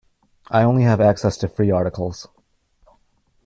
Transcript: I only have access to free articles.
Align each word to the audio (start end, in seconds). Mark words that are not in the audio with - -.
I 0.49 0.63
only 0.63 0.81
have 0.81 0.99
access 0.99 1.37
to 1.37 1.47
free 1.47 1.69
articles. 1.69 2.27